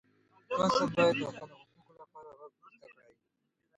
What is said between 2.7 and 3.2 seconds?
کړئ.